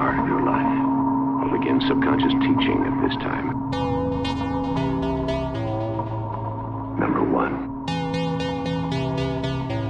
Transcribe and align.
heart 0.00 0.18
of 0.18 0.26
your 0.32 0.42
life 0.54 0.80
will 1.42 1.58
begin 1.58 1.78
subconscious 1.86 2.32
teaching 2.40 2.78
at 2.88 2.94
this 3.04 3.14
time. 3.20 3.48
Number 7.02 7.22
one. 7.40 7.54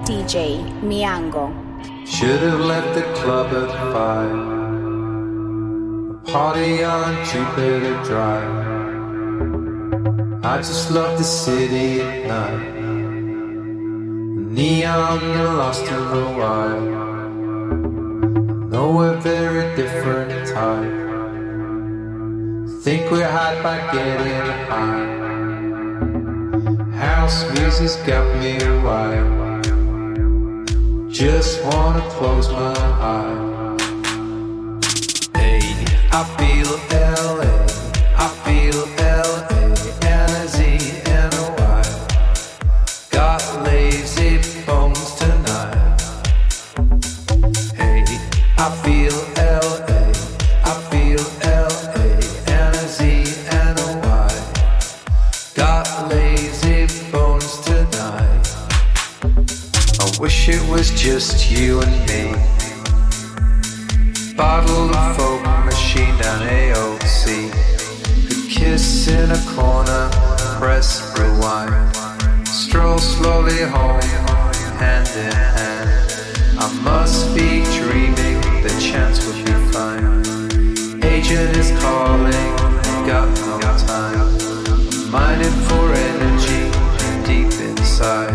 DJ 0.09 0.35
Miango. 0.83 1.47
Should 2.05 2.41
have 2.41 2.59
left 2.59 2.91
the 2.99 3.05
club 3.21 3.49
at 3.63 3.71
five. 3.95 4.35
A 6.17 6.33
party 6.33 6.83
on 6.83 7.11
Jupiter 7.31 7.97
Drive. 8.03 8.55
I 10.45 10.57
just 10.57 10.91
love 10.91 11.19
the 11.19 11.25
city 11.25 12.01
at 12.01 12.27
night. 12.27 12.75
Neon 14.59 15.19
and 15.23 15.59
lost 15.59 15.87
in 15.87 16.03
the 16.15 16.25
wild. 16.41 17.10
Know 18.71 18.93
we're 18.93 19.19
very 19.19 19.75
different 19.75 20.47
type. 20.47 20.93
Think 22.85 23.11
we're 23.11 23.29
hot 23.29 23.61
by 23.65 23.79
getting 23.93 24.47
high. 24.71 25.07
House 26.97 27.51
music's 27.59 27.97
got 28.07 28.25
me 28.39 28.59
wild. 28.85 29.65
Just 31.13 31.65
wanna 31.65 32.09
close 32.11 32.49
my 32.53 32.77
eyes. 33.13 33.81
Hey, 35.35 35.63
I 36.13 36.23
feel 36.39 36.71
LA. 36.93 37.50
Just 61.21 61.51
you 61.51 61.79
and 61.83 61.97
me. 62.09 62.33
Bottle 64.35 64.89
of 64.89 65.17
folk 65.19 65.43
machine 65.67 66.17
down 66.17 66.49
AOC. 66.49 67.53
Could 68.27 68.51
kiss 68.51 69.07
in 69.09 69.31
a 69.31 69.43
corner, 69.55 70.09
press 70.59 71.13
rewind. 71.19 71.95
Stroll 72.47 72.97
slowly 72.97 73.61
home, 73.65 74.01
hand 74.81 75.11
in 75.15 75.33
hand. 75.57 75.91
I 76.59 76.73
must 76.83 77.35
be 77.35 77.65
dreaming, 77.79 78.41
the 78.63 78.75
chance 78.81 79.19
would 79.27 79.45
be 79.45 79.53
fine. 79.75 80.25
Agent 81.05 81.55
is 81.55 81.71
calling, 81.83 82.51
got 83.07 83.29
no 83.45 83.61
time. 83.87 85.11
Mining 85.11 85.57
for 85.69 85.85
energy 85.93 86.63
deep 87.29 87.53
inside. 87.61 88.33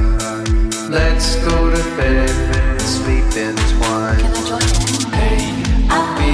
Let's 0.88 1.36
go 1.38 1.72
to 1.72 1.84
bed 1.98 2.55
and 3.38 3.60
sleep 3.60 3.82
entwined. 3.82 4.22
Can 4.22 4.34
I 4.34 4.48
join 4.48 4.62
you? 4.62 5.12
Hey, 5.12 5.88
ah. 5.90 6.25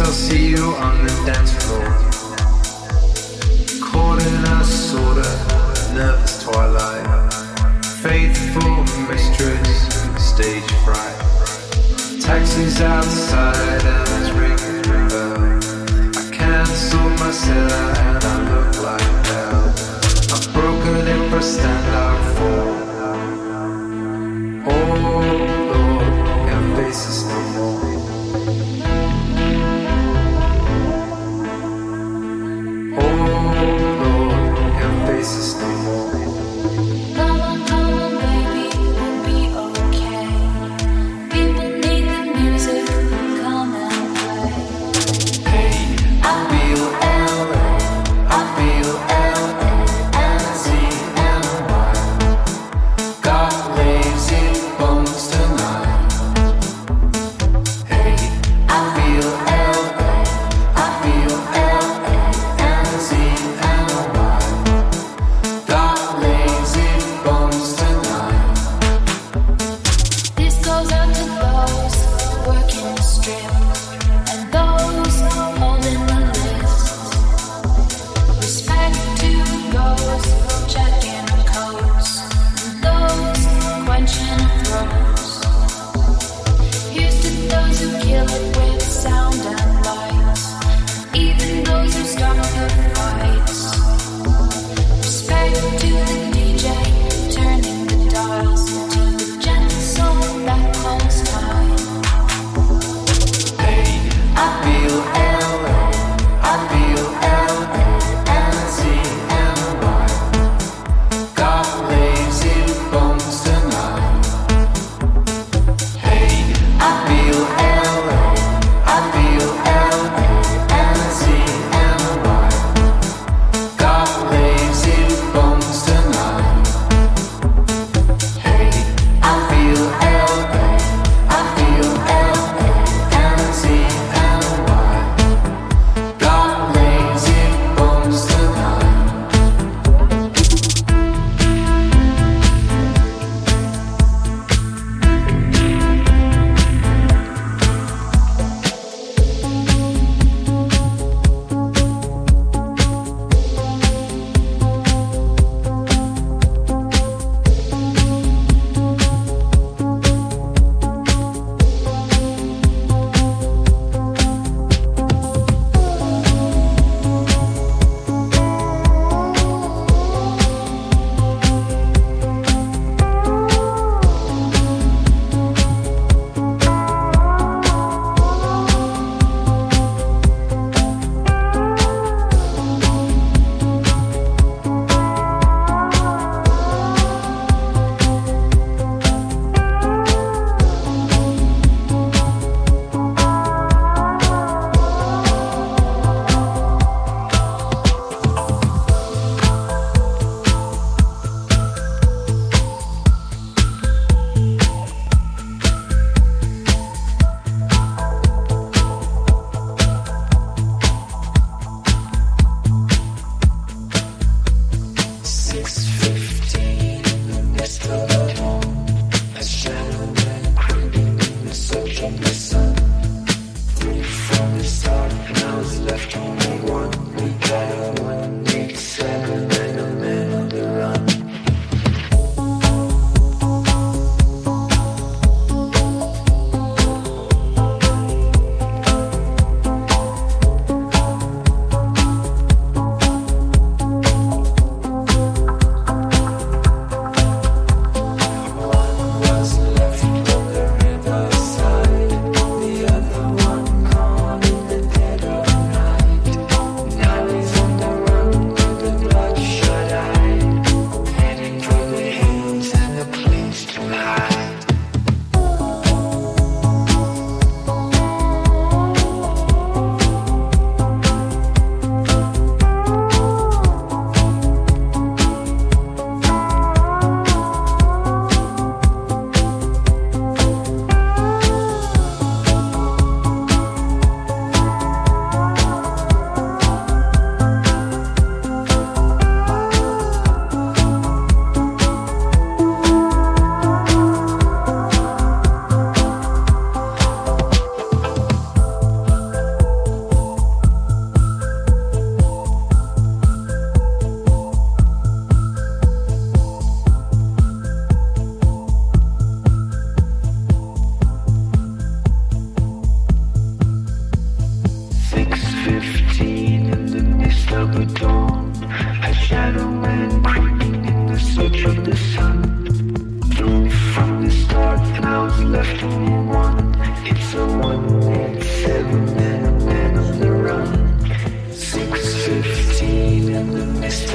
I'll 0.00 0.06
see 0.06 0.48
you 0.48 0.74
on 0.76 1.04
the 1.04 1.12
dance 1.24 1.52
floor. 1.64 1.86
Caught 3.80 4.26
in 4.26 4.44
a 4.44 4.64
sorta 4.64 5.22
nervous 5.94 6.42
twilight. 6.42 7.32
Faithful 8.02 8.82
mistress, 9.08 9.94
stage 10.18 10.70
fright. 10.84 12.20
Taxis 12.20 12.80
outside. 12.80 13.84
I 16.16 16.30
cancel 16.32 17.08
my 17.10 17.30
and 18.06 18.24
I 18.24 18.36
look 18.50 18.82
like 18.82 19.26
hell. 19.26 19.74
I'm 20.34 20.52
broken 20.52 21.06
stand 21.40 21.94
out 21.94 22.36
for. 22.36 22.83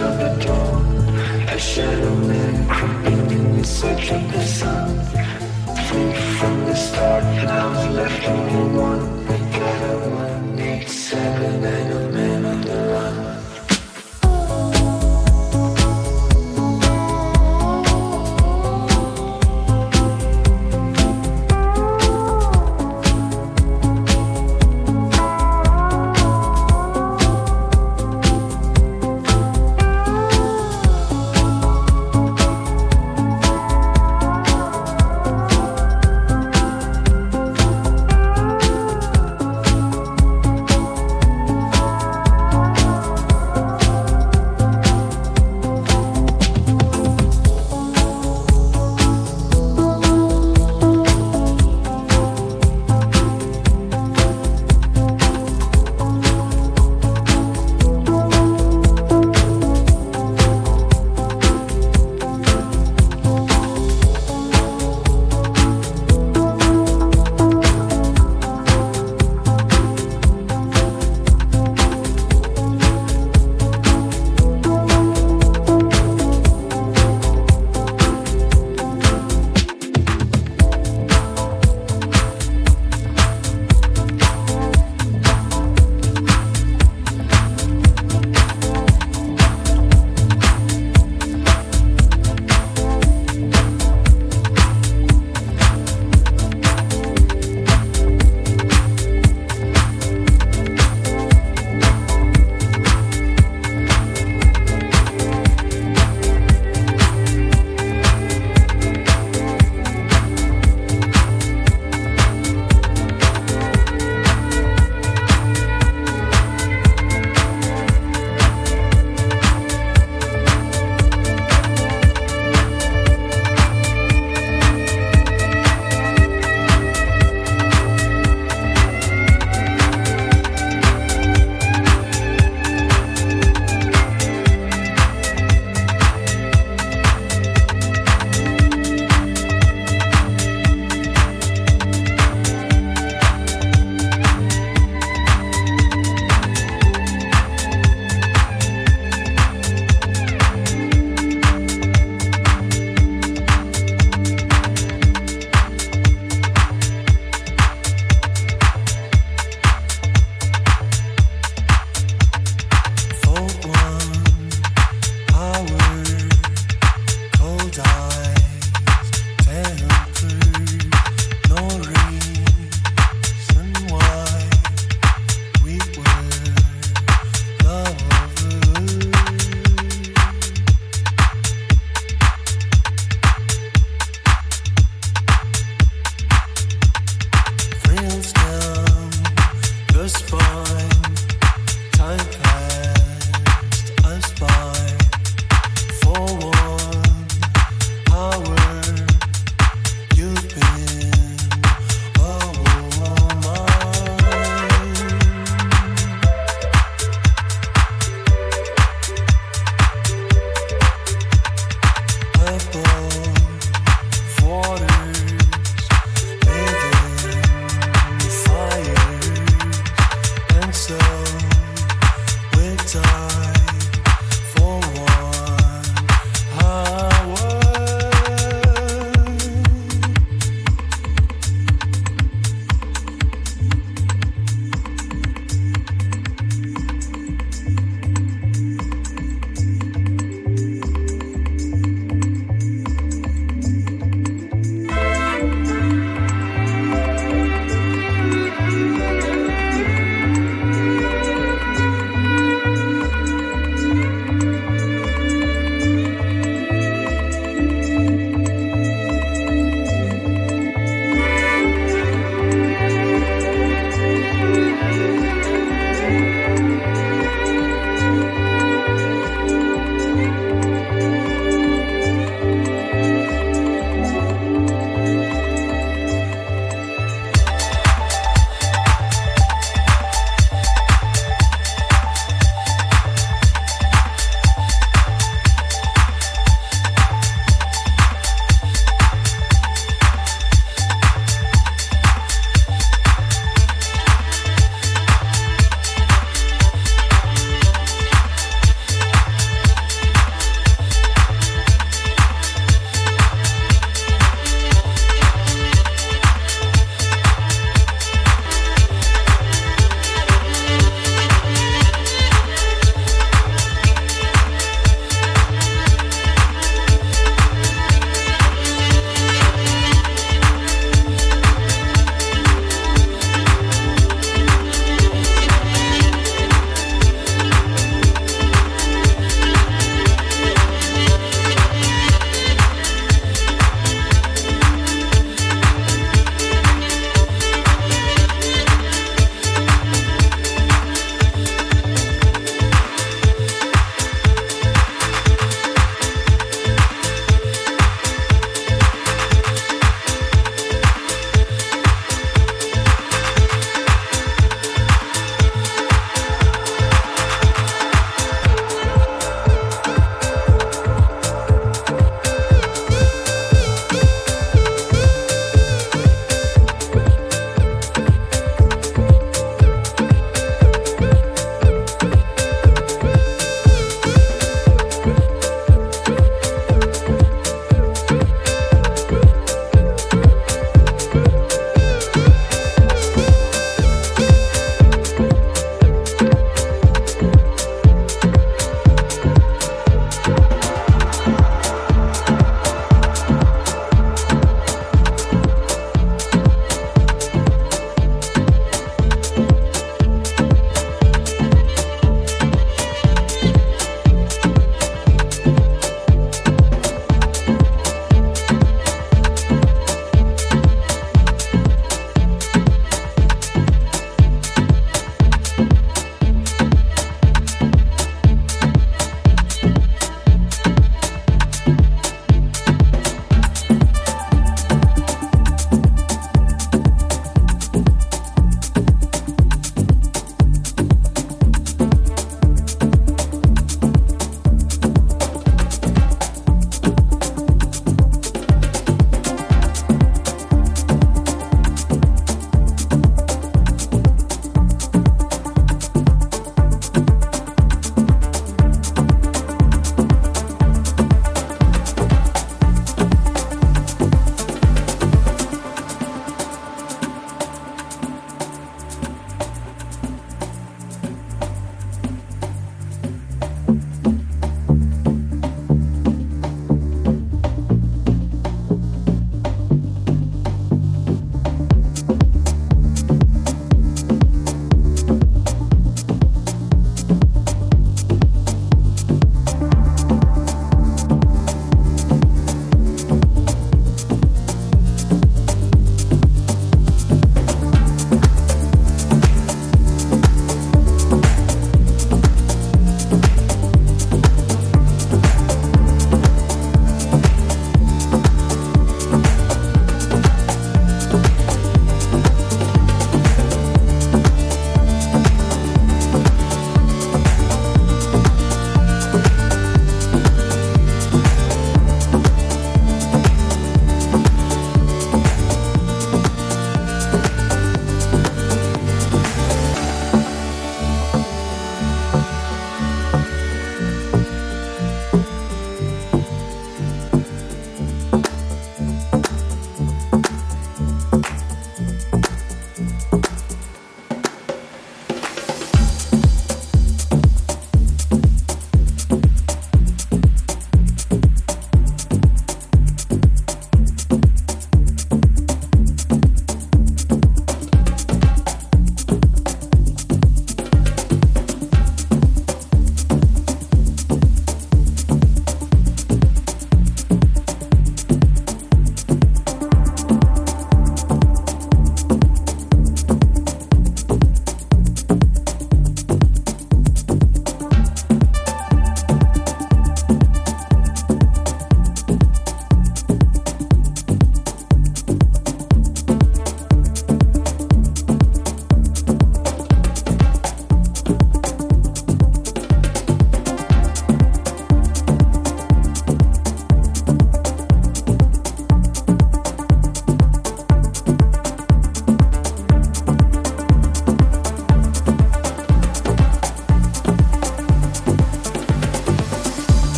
of 0.00 0.18
the 0.18 0.44
dawn, 0.44 0.84
a 1.48 1.58
shadow 1.58 2.14
man 2.14 2.68
crumbling 2.68 3.64
search 3.64 4.10
of 4.12 4.32
the 4.32 4.44
sun. 4.44 4.88
Free 5.86 6.12
from 6.38 6.64
the 6.66 6.74
start, 6.74 7.24
and 7.24 7.48
I 7.48 7.66
was 7.70 7.96
left 7.96 8.28
only 8.28 8.78
one. 8.78 9.26
That 9.26 9.82
I 9.82 10.06
one, 10.08 10.58
eight, 10.60 10.88
seven, 10.88 11.64
and 11.64 11.92
a 11.92 12.17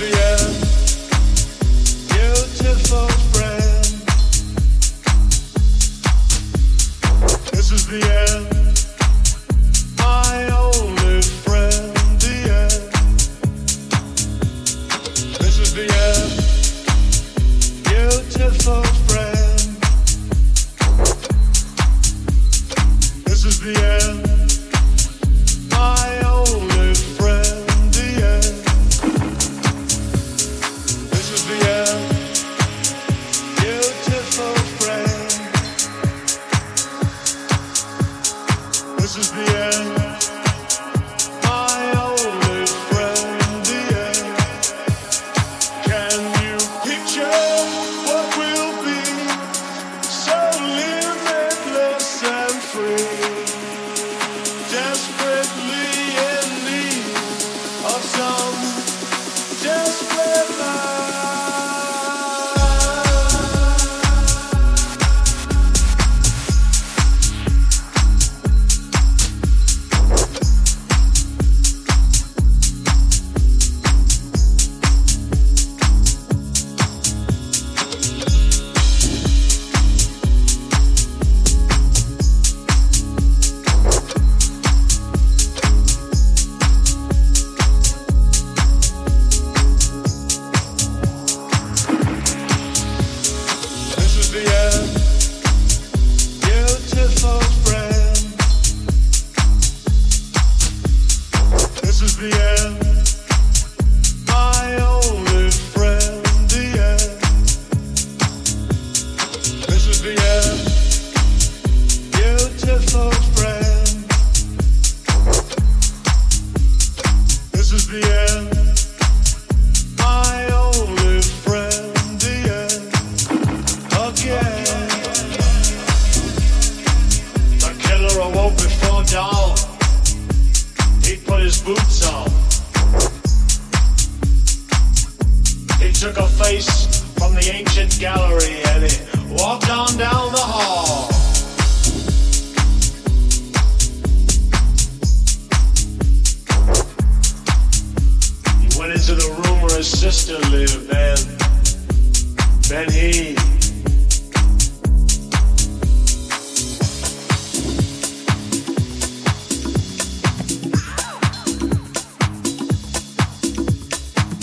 the 0.00 0.29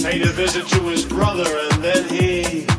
Paid 0.07 0.21
a 0.21 0.31
visit 0.31 0.65
to 0.69 0.79
his 0.83 1.03
brother, 1.03 1.43
and 1.43 1.83
then 1.83 2.07
he 2.07 2.76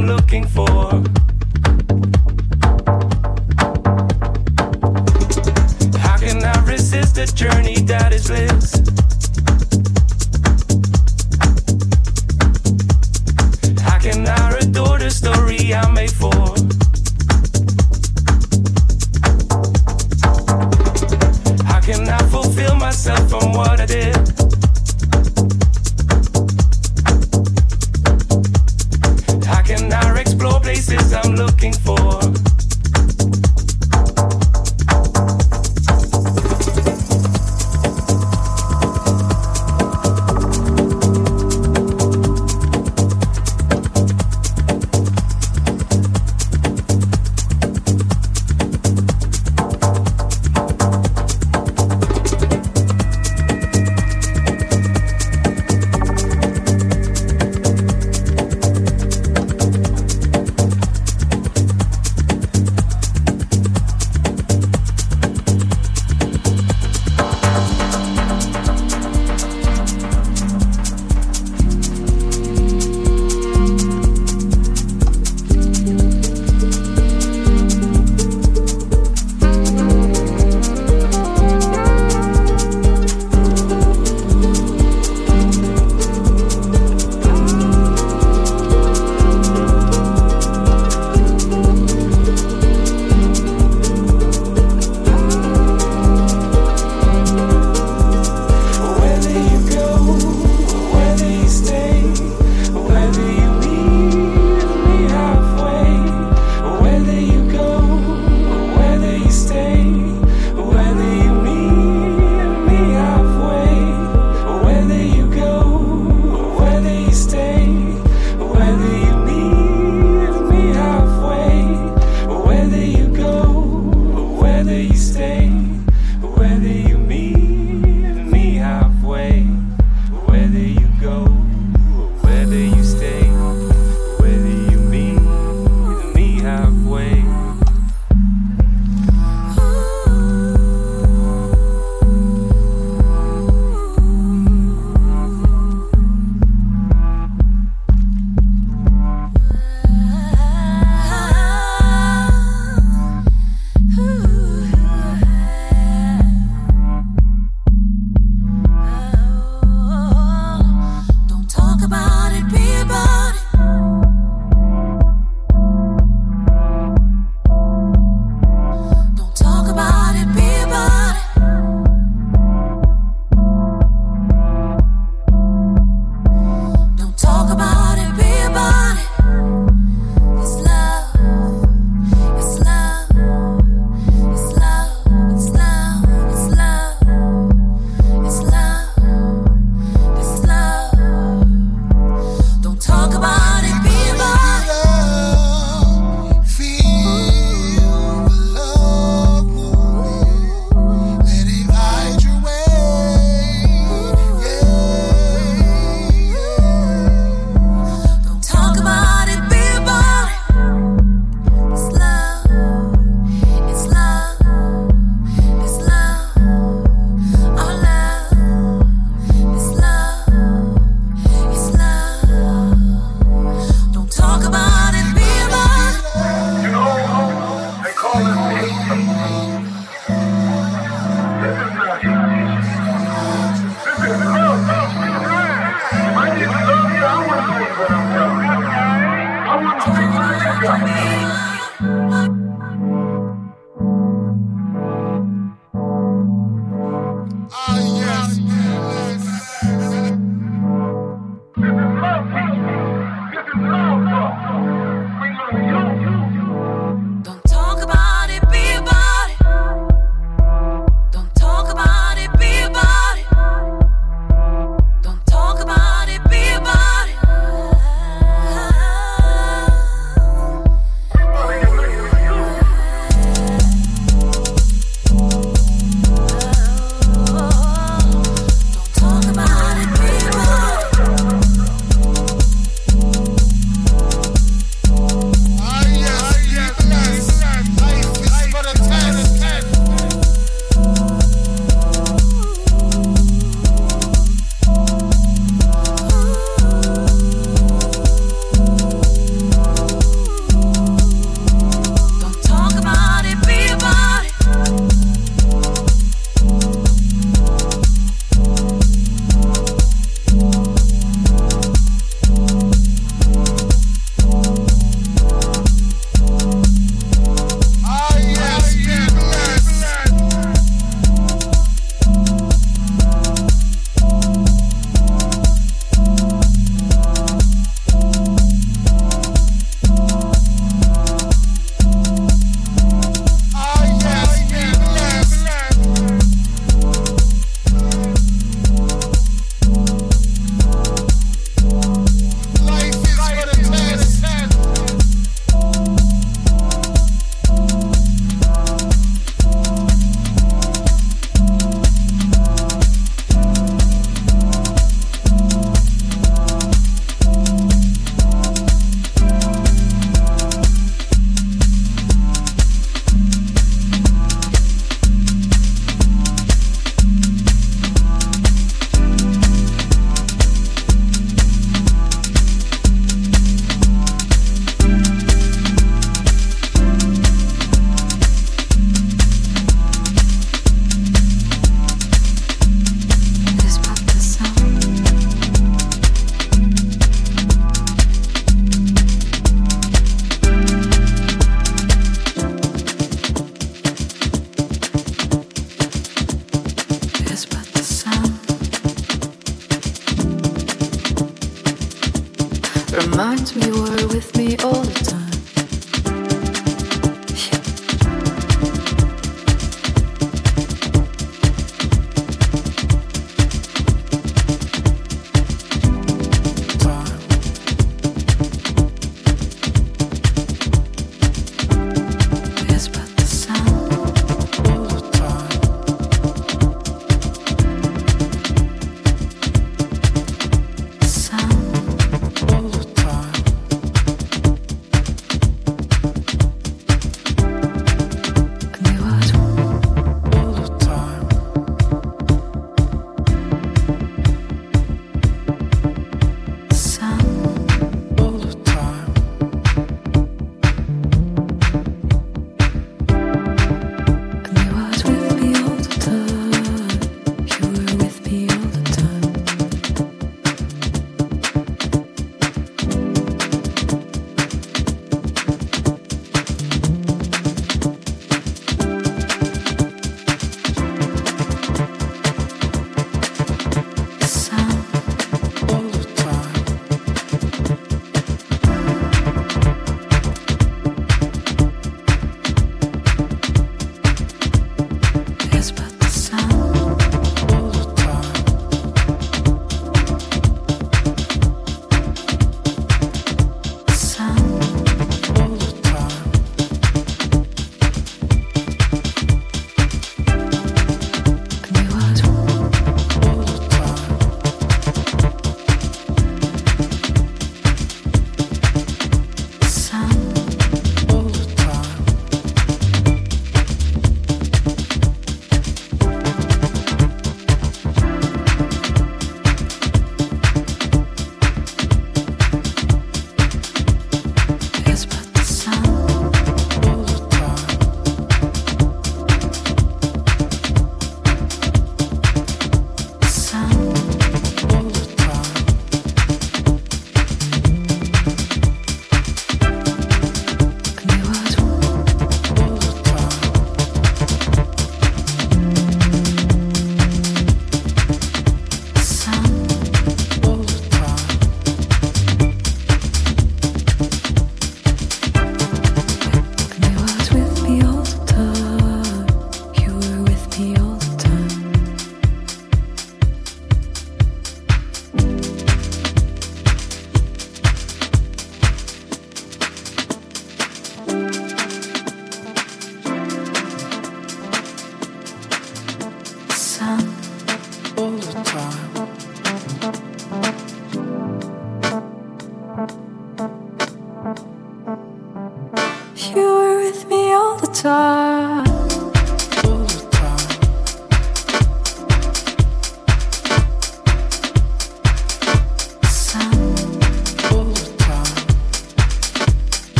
Looking 0.00 0.46
for? 0.46 1.02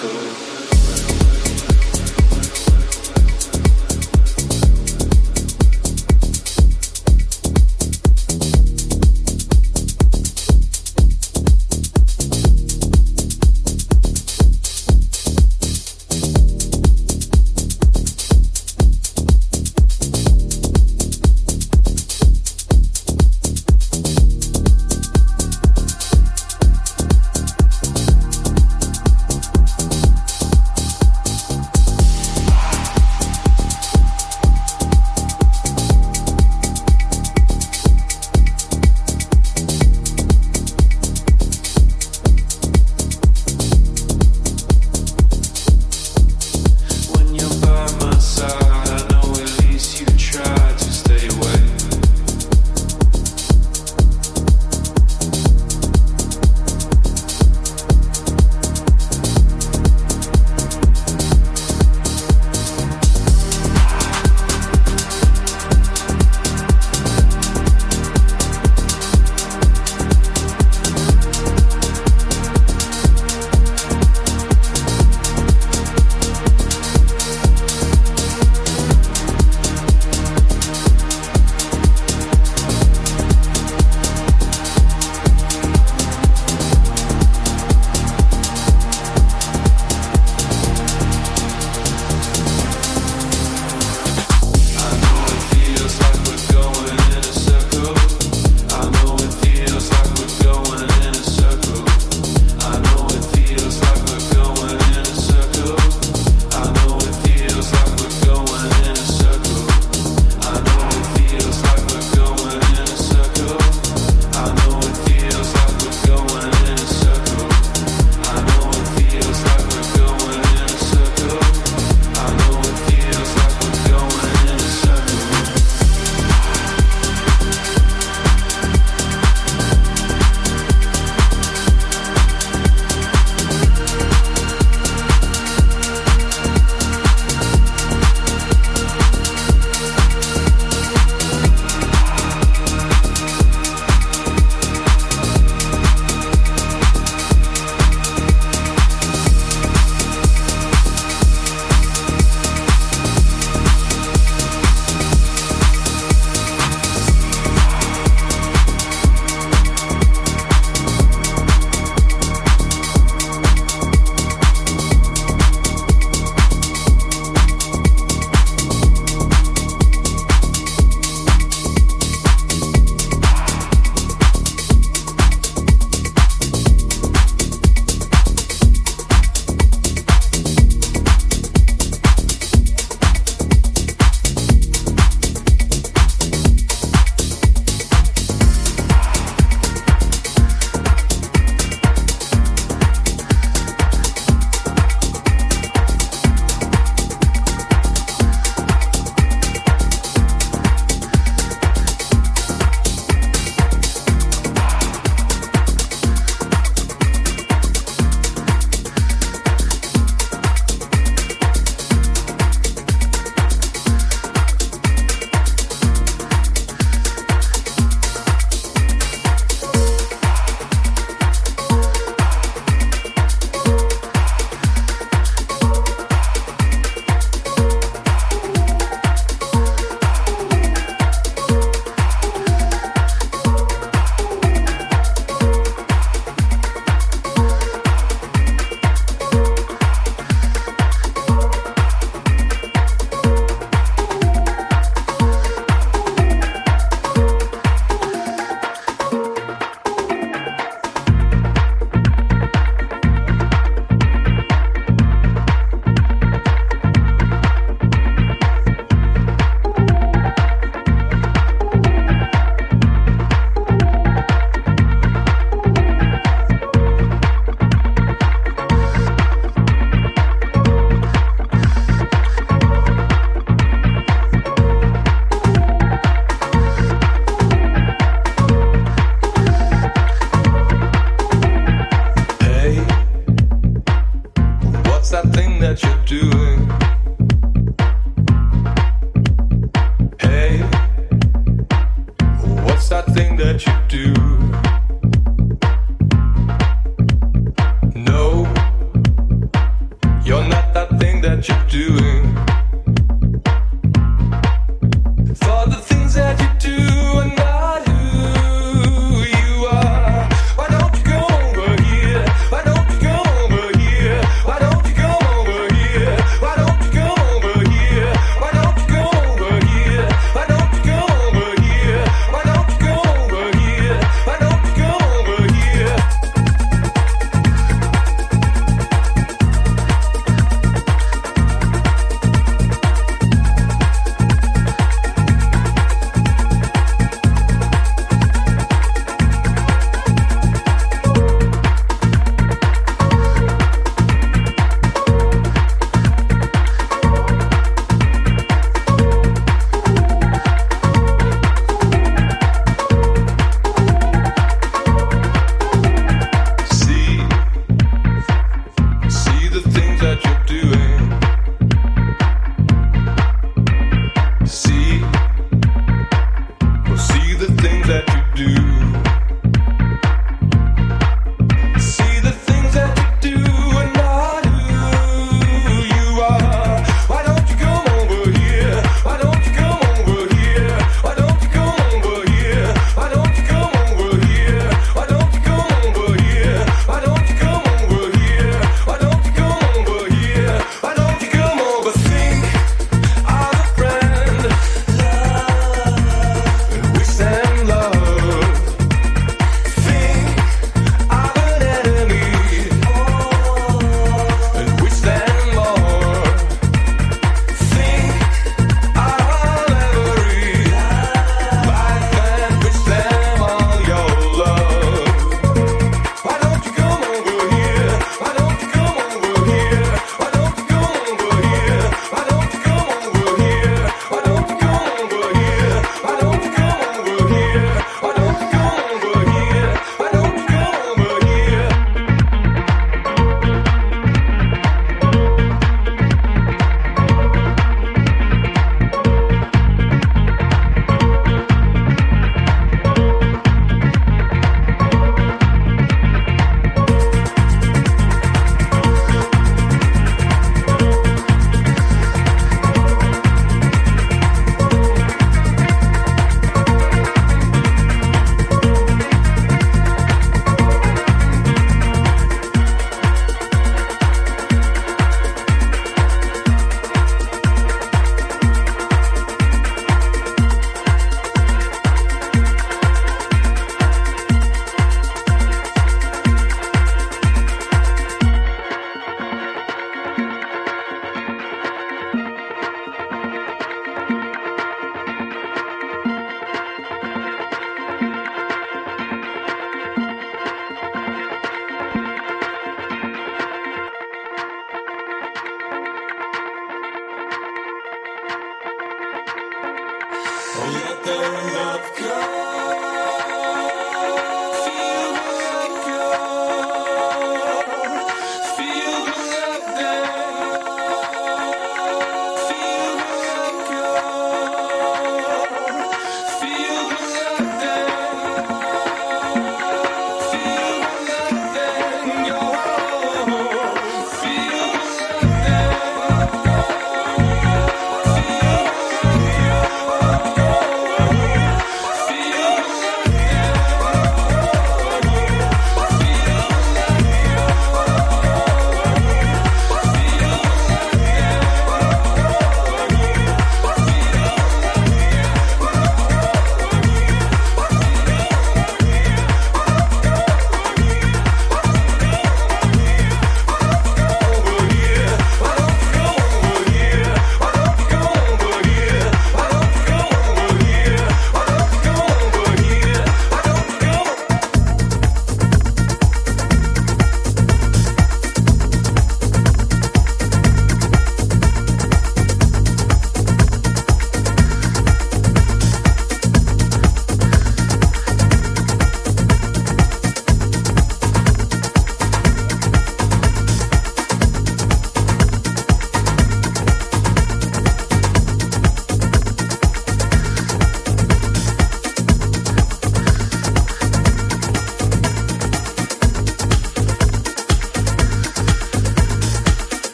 go. 0.00 0.57